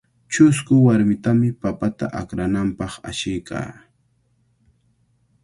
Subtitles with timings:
[0.33, 3.71] Chusku warmitami papata akrananpaq ashiykaa.